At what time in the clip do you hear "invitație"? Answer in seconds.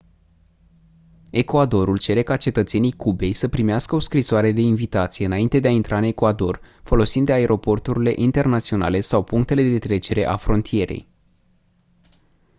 4.61-5.25